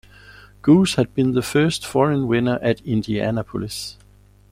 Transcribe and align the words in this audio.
Gouz 0.63 0.95
had 0.95 1.13
been 1.13 1.33
the 1.33 1.43
first 1.43 1.85
foreign 1.85 2.25
winner 2.25 2.57
at 2.63 2.81
Indianapolis. 2.81 3.99